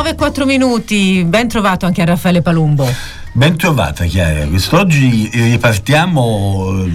[0.00, 2.88] 9-4 minuti, ben trovato anche a Raffaele Palumbo.
[3.32, 6.86] Ben trovata Chiara, quest'oggi ripartiamo,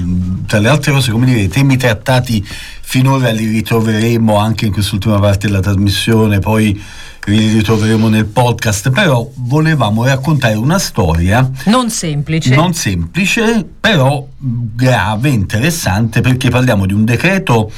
[0.48, 2.44] tra le altre cose, come dire, i temi trattati
[2.82, 6.82] finora li ritroveremo anche in quest'ultima parte della trasmissione, poi
[7.26, 15.30] li ritroveremo nel podcast, però volevamo raccontare una storia non semplice, non semplice però grave,
[15.30, 17.72] interessante, perché parliamo di un decreto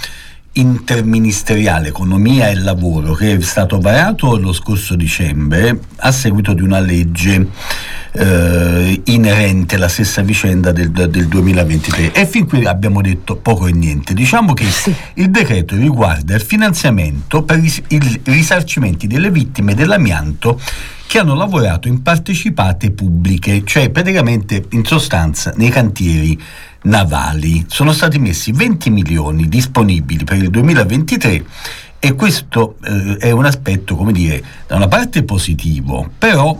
[0.59, 6.79] interministeriale economia e lavoro che è stato varato lo scorso dicembre a seguito di una
[6.79, 7.47] legge
[8.11, 13.71] eh, inerente alla stessa vicenda del, del, 2023 e fin qui abbiamo detto poco e
[13.71, 14.93] niente diciamo che sì.
[15.15, 20.59] il decreto riguarda il finanziamento per i, i risarcimenti delle vittime dell'amianto
[21.07, 26.39] che hanno lavorato in partecipate pubbliche, cioè praticamente in sostanza nei cantieri
[26.83, 27.65] navali.
[27.67, 31.45] Sono stati messi 20 milioni disponibili per il 2023
[31.99, 36.59] e questo eh, è un aspetto, come dire, da una parte positivo, però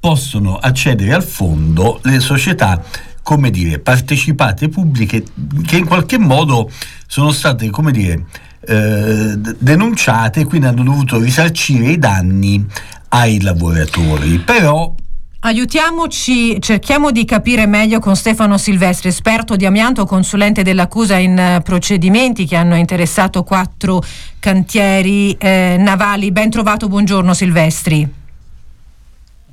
[0.00, 2.82] possono accedere al fondo le società
[3.28, 5.22] come dire, partecipate pubbliche
[5.66, 6.70] che in qualche modo
[7.06, 8.24] sono state, come dire,
[8.60, 12.64] eh, denunciate e quindi hanno dovuto risarcire i danni
[13.08, 14.38] ai lavoratori.
[14.38, 14.94] Però
[15.40, 21.60] Aiutiamoci, cerchiamo di capire meglio con Stefano Silvestri, esperto di amianto, consulente dell'accusa in eh,
[21.62, 24.02] procedimenti che hanno interessato quattro
[24.40, 26.32] cantieri eh, navali.
[26.32, 28.26] Ben trovato, buongiorno Silvestri.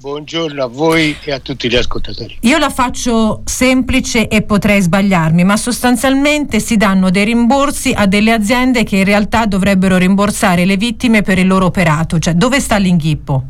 [0.06, 2.38] Buongiorno a voi e a tutti gli ascoltatori.
[2.42, 8.32] Io la faccio semplice e potrei sbagliarmi, ma sostanzialmente si danno dei rimborsi a delle
[8.32, 12.20] aziende che in realtà dovrebbero rimborsare le vittime per il loro operato.
[12.20, 13.46] Cioè, dove sta l'inghippo?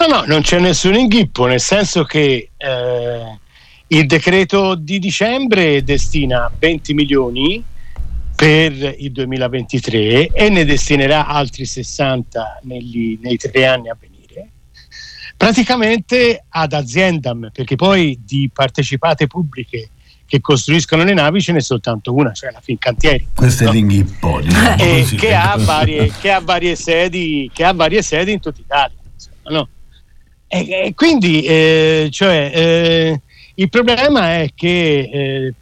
[0.00, 3.38] No, no, non c'è nessun inghippo, nel senso che eh,
[3.86, 7.64] il decreto di dicembre destina 20 milioni
[8.36, 14.13] per il 2023 e ne destinerà altri 60 negli, nei tre anni a venire.
[15.36, 19.90] Praticamente ad aziendam, perché poi di partecipate pubbliche
[20.26, 23.28] che costruiscono le navi ce n'è soltanto una, cioè la Fincantieri.
[23.34, 23.70] Questo no?
[23.70, 24.76] è l'inghippo, diciamo
[25.16, 28.96] che, ha varie, che, ha varie, sedi, che ha varie sedi in tutta Italia.
[29.12, 29.68] Insomma, no?
[30.46, 33.20] E, e quindi eh, cioè, eh,
[33.54, 35.54] il problema è che eh,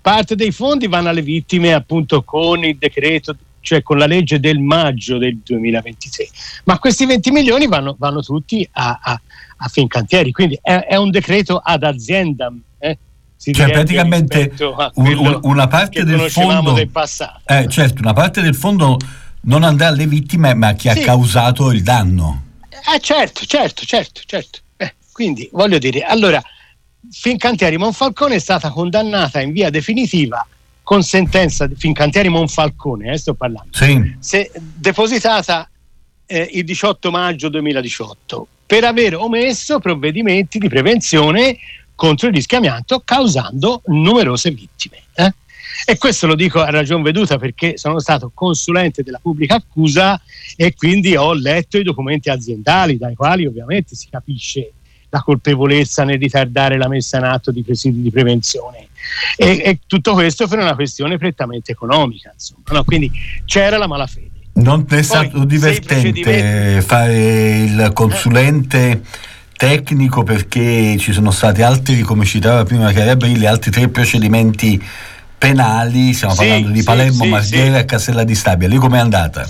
[0.00, 4.58] parte dei fondi vanno alle vittime appunto con il decreto, cioè con la legge del
[4.58, 6.28] maggio del 2023,
[6.64, 9.20] ma questi 20 milioni vanno, vanno tutti a, a,
[9.56, 12.52] a Fincantieri, quindi è, è, un decreto ad azienda.
[12.78, 12.98] Eh?
[13.36, 14.52] cioè praticamente
[14.94, 16.90] un, una parte del fondo del.
[17.46, 18.98] Eh, certo, una parte del fondo
[19.42, 21.00] non andrà alle vittime ma a chi sì.
[21.00, 22.44] ha causato il danno.
[22.94, 24.58] Eh certo, certo, certo, certo.
[24.76, 26.42] Eh, quindi voglio dire, allora,
[27.10, 30.46] Fincantieri Monfalcone è stata condannata in via definitiva
[30.90, 34.16] con sentenza Fincantieri Monfalcone, eh, sto parlando, sì.
[34.18, 35.70] se, depositata
[36.26, 41.56] eh, il 18 maggio 2018 per aver omesso provvedimenti di prevenzione
[41.94, 45.00] contro il rischiamiento causando numerose vittime.
[45.14, 45.32] Eh?
[45.84, 50.20] E questo lo dico a ragion veduta perché sono stato consulente della pubblica accusa
[50.56, 54.72] e quindi ho letto i documenti aziendali dai quali ovviamente si capisce
[55.10, 58.88] la colpevolezza nel ritardare la messa in atto di presidi di prevenzione.
[59.36, 62.62] E, e tutto questo per una questione prettamente economica, insomma.
[62.70, 62.84] No?
[62.84, 63.10] Quindi
[63.44, 64.28] c'era la malafede.
[64.52, 69.02] Non è stato Poi, divertente fare il consulente
[69.56, 74.82] tecnico perché ci sono stati altri, come citava prima Carabelli, altri tre procedimenti
[75.38, 77.80] penali, stiamo sì, parlando di Palermo, sì, Marghera sì.
[77.80, 78.68] e Cassella di Stabia.
[78.68, 79.48] Lì com'è andata?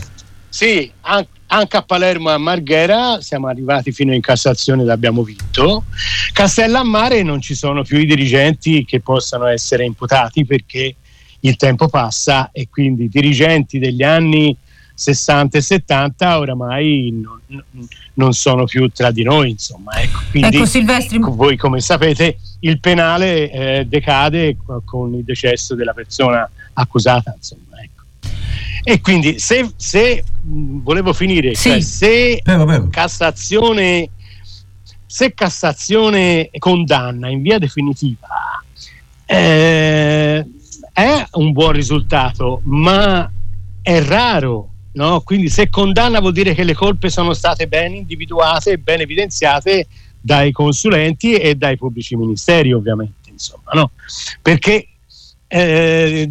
[0.48, 5.84] Sì, anche a Palermo e a Marghera siamo arrivati fino in Cassazione ed abbiamo vinto.
[6.32, 10.94] Castellammare non ci sono più i dirigenti che possano essere imputati perché
[11.40, 14.56] il tempo passa e quindi i dirigenti degli anni
[14.94, 17.64] 60 e 70 oramai non,
[18.14, 19.50] non sono più tra di noi.
[19.50, 19.92] Insomma.
[20.00, 21.18] Ecco, quindi ecco, Silvestri...
[21.18, 27.32] voi come sapete il penale eh, decade con il decesso della persona accusata.
[27.34, 28.04] Insomma, ecco.
[28.84, 31.70] E quindi se, se volevo finire, sì.
[31.70, 32.88] cioè, se prego, prego.
[32.88, 34.10] Cassazione
[35.06, 38.28] se Cassazione condanna in via definitiva
[39.26, 40.47] eh,
[40.92, 43.30] è un buon risultato, ma
[43.82, 45.20] è raro No?
[45.20, 49.86] Quindi se condanna vuol dire che le colpe sono state ben individuate e ben evidenziate
[50.20, 53.92] dai consulenti e dai pubblici ministeri, ovviamente, insomma, no?
[54.42, 54.88] Perché
[55.47, 56.30] eh,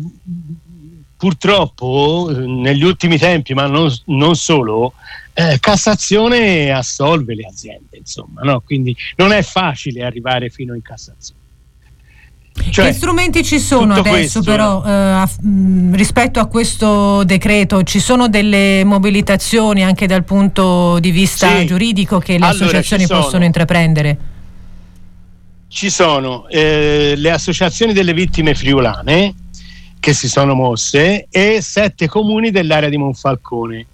[1.19, 4.93] purtroppo negli ultimi tempi, ma non, non solo,
[5.33, 8.61] eh, Cassazione assolve le aziende, insomma, no?
[8.61, 11.37] Quindi non è facile arrivare fino in Cassazione.
[12.71, 17.83] Cioè, che strumenti ci sono adesso questo, però eh, a, mh, rispetto a questo decreto?
[17.83, 21.65] Ci sono delle mobilitazioni anche dal punto di vista sì.
[21.65, 24.17] giuridico che le allora, associazioni possono intraprendere?
[25.67, 29.33] Ci sono eh, le associazioni delle vittime friulane
[29.99, 33.85] che si sono mosse e sette comuni dell'area di Monfalcone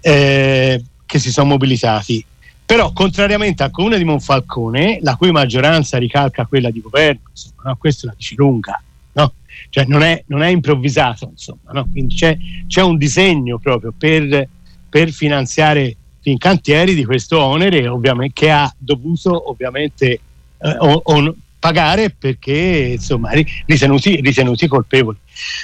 [0.00, 2.24] eh, che si sono mobilitati.
[2.66, 7.76] Però, contrariamente al comune di Monfalcone, la cui maggioranza ricalca quella di governo, insomma, no?
[7.76, 8.82] questo la dice lunga,
[9.12, 9.32] no?
[9.68, 11.86] cioè non è, non è improvvisato, insomma, no?
[11.90, 12.36] quindi c'è,
[12.66, 14.48] c'è, un disegno proprio per,
[14.88, 17.90] per finanziare i cantieri di questo onere
[18.32, 20.20] che ha dovuto ovviamente
[20.58, 21.34] eh, o, o
[21.64, 23.30] pagare perché insomma
[23.64, 25.16] ritenuti, ritenuti, colpevoli.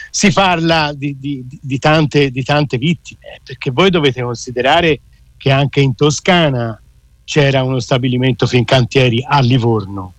[0.08, 5.00] Si parla di, di, di, tante, di tante vittime perché voi dovete considerare
[5.36, 6.80] che anche in Toscana
[7.22, 10.14] c'era uno stabilimento Fincantieri a Livorno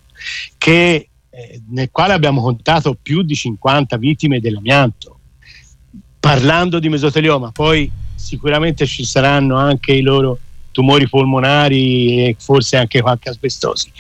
[0.56, 5.18] che, eh, nel quale abbiamo contato più di 50 vittime dell'amianto.
[6.20, 10.38] Parlando di mesotelioma, poi sicuramente ci saranno anche i loro
[10.72, 13.92] tumori polmonari e forse anche qualche asbestosi.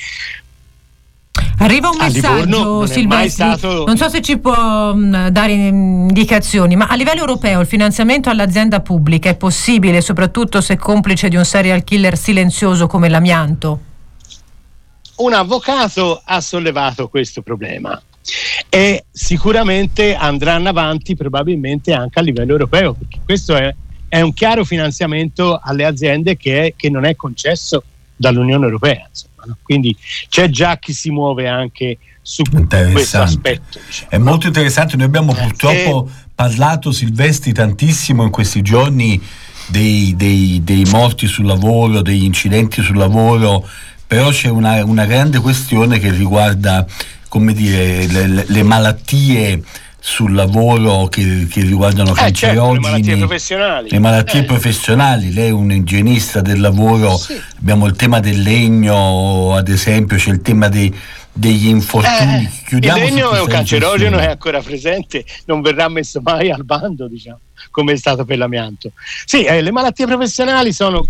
[1.62, 3.54] Arriva un messaggio, Silvestri.
[3.58, 3.86] Stato...
[3.86, 8.80] Non so se ci può mh, dare indicazioni, ma a livello europeo il finanziamento all'azienda
[8.80, 13.80] pubblica è possibile, soprattutto se complice di un serial killer silenzioso come l'amianto?
[15.18, 18.02] Un avvocato ha sollevato questo problema
[18.68, 23.74] e sicuramente andranno avanti probabilmente anche a livello europeo, perché questo è,
[24.08, 27.84] è un chiaro finanziamento alle aziende che, è, che non è concesso
[28.16, 29.06] dall'Unione Europea.
[29.08, 29.31] Insomma.
[29.46, 29.58] No?
[29.62, 29.96] Quindi
[30.30, 33.80] c'è già chi si muove anche su questo aspetto.
[33.86, 34.12] Diciamo.
[34.12, 39.22] È molto interessante, noi abbiamo eh, purtroppo eh, parlato Silvestri tantissimo in questi giorni
[39.68, 43.68] dei, dei, dei, morti sul lavoro, degli incidenti sul lavoro,
[44.06, 46.86] però c'è una, una grande questione che riguarda
[47.28, 49.64] come dire, le, le malattie
[50.04, 53.90] sul lavoro che, che riguardano eh, cancerogeni, certo, le malattie professionali.
[53.92, 54.44] Le malattie eh.
[54.46, 55.32] professionali.
[55.32, 57.40] Lei è un igienista del lavoro, sì.
[57.60, 60.92] abbiamo il tema del legno, ad esempio, c'è il tema dei,
[61.32, 62.50] degli infortuni.
[62.72, 67.08] Eh, il legno è un cancerogeno, è ancora presente, non verrà messo mai al bando,
[67.08, 67.40] diciamo,
[67.70, 68.94] come è stato per l'amianto.
[69.26, 71.06] Sì, eh, le malattie professionali sono,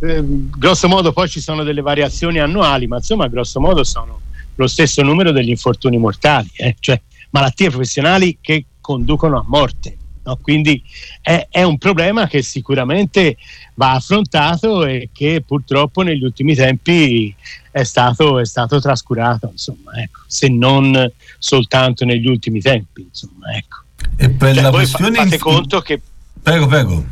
[0.00, 4.20] eh, grosso modo, poi ci sono delle variazioni annuali, ma insomma, grosso modo sono
[4.54, 9.96] lo stesso numero degli infortuni mortali, eh, cioè malattie professionali che conducono a morte.
[10.24, 10.36] No?
[10.36, 10.82] Quindi
[11.20, 13.36] è, è, un problema che sicuramente
[13.74, 17.34] va affrontato e che purtroppo negli ultimi tempi
[17.70, 23.02] è stato, è stato trascurato, insomma, ecco, se non soltanto negli ultimi tempi.
[23.02, 23.76] Insomma, ecco.
[24.16, 26.00] E per cioè, la voi questione fate conto che...
[26.42, 27.04] Prego, prego.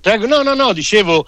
[0.00, 1.26] Prego, no, no, no, dicevo,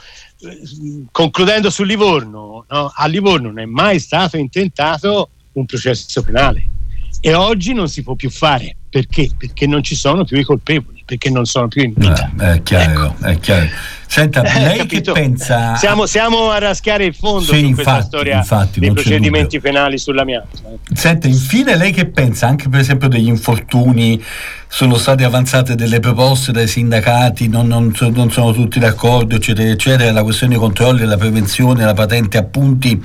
[1.10, 2.92] concludendo su Livorno, no?
[2.94, 6.76] a Livorno non è mai stato intentato un processo penale
[7.20, 9.28] e oggi non si può più fare perché?
[9.36, 12.30] Perché non ci sono più i colpevoli, perché non sono più in vita.
[12.40, 13.26] Eh, è chiaro, ecco.
[13.26, 13.68] è chiaro.
[14.06, 15.76] Senta, eh, lei che pensa?
[15.76, 19.98] Siamo, siamo, a raschiare il fondo sì, su infatti, questa storia infatti, dei procedimenti penali
[19.98, 20.56] sull'amianto.
[20.64, 20.96] Eh.
[20.96, 24.22] Senta, infine lei che pensa anche per esempio degli infortuni
[24.70, 30.12] sono state avanzate delle proposte dai sindacati, non, non, non sono tutti d'accordo, eccetera, eccetera,
[30.12, 33.02] la questione dei controlli, la prevenzione, la patente appunti.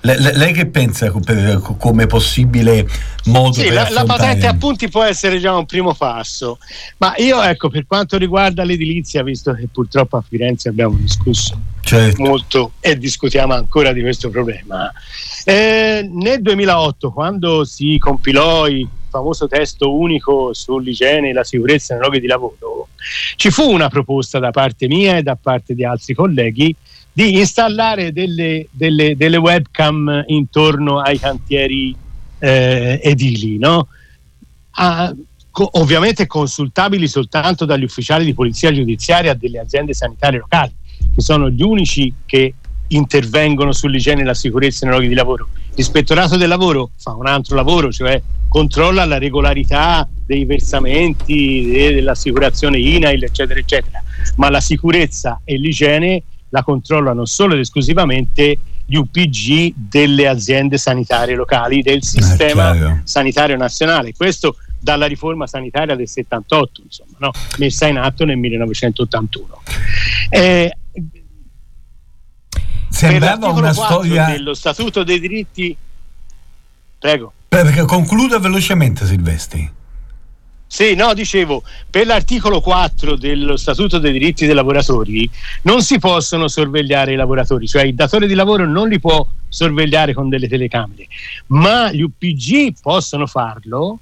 [0.00, 2.86] Le, le, lei che pensa per, come possibile
[3.24, 6.58] modo sì, per la, la patente appunti può essere già un primo passo,
[6.98, 12.22] ma io ecco, per quanto riguarda l'edilizia, visto che purtroppo a Firenze abbiamo discusso certo.
[12.22, 14.92] molto e discutiamo ancora di questo problema,
[15.44, 22.02] eh, nel 2008, quando si compilò il famoso testo unico sull'igiene e la sicurezza nei
[22.02, 22.88] luoghi di lavoro,
[23.36, 26.74] ci fu una proposta da parte mia e da parte di altri colleghi
[27.12, 31.96] di installare delle, delle, delle webcam intorno ai cantieri
[32.38, 33.88] eh, edili, no?
[34.72, 35.14] A,
[35.50, 40.74] co- ovviamente consultabili soltanto dagli ufficiali di polizia giudiziaria delle aziende sanitarie locali,
[41.14, 42.52] che sono gli unici che
[42.88, 45.48] intervengono sull'igiene e la sicurezza nei luoghi di lavoro.
[45.74, 48.20] L'ispettorato del lavoro fa un altro lavoro, cioè
[48.56, 54.02] controlla la regolarità dei versamenti, dell'assicurazione INAIL, eccetera, eccetera,
[54.36, 61.34] ma la sicurezza e l'igiene la controllano solo ed esclusivamente gli UPG delle aziende sanitarie
[61.34, 64.14] locali, del sistema eh, sanitario nazionale.
[64.16, 67.32] Questo dalla riforma sanitaria del 78, insomma, no?
[67.58, 69.62] messa in atto nel 1981.
[70.30, 70.76] Eh,
[72.88, 75.76] Sembrava una storia dello Statuto dei diritti.
[76.98, 77.32] Prego.
[77.56, 79.72] Perché concluda velocemente Silvestri.
[80.66, 85.26] Sì, no, dicevo, per l'articolo 4 dello Statuto dei diritti dei lavoratori
[85.62, 90.12] non si possono sorvegliare i lavoratori, cioè il datore di lavoro non li può sorvegliare
[90.12, 91.06] con delle telecamere,
[91.46, 94.00] ma gli UPG possono farlo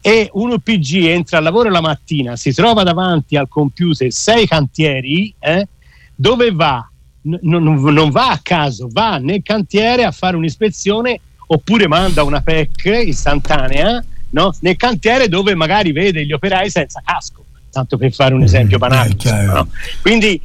[0.00, 5.32] e un UPG entra al lavoro la mattina, si trova davanti al computer sei cantieri,
[5.38, 5.68] eh,
[6.12, 6.84] dove va?
[7.22, 13.02] N- non va a caso, va nel cantiere a fare un'ispezione oppure manda una PEC
[13.06, 14.54] istantanea no?
[14.60, 18.80] nel cantiere dove magari vede gli operai senza casco, tanto per fare un esempio mm,
[18.80, 19.16] banale.
[19.44, 19.68] No?
[20.02, 20.40] Quindi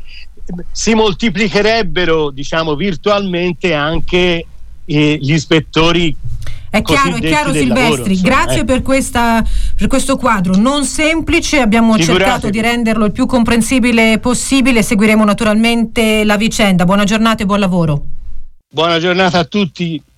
[0.72, 4.46] si moltiplicherebbero diciamo virtualmente anche
[4.86, 6.16] eh, gli ispettori
[6.72, 8.64] è chiaro, è chiaro Silvestri, lavoro, grazie eh.
[8.64, 9.44] per, questa,
[9.76, 16.24] per, questo quadro non semplice, abbiamo cercato di renderlo il più comprensibile possibile, seguiremo naturalmente
[16.24, 16.86] la vicenda.
[16.86, 18.06] Buona giornata e buon lavoro.
[18.70, 20.02] Buona giornata a tutti.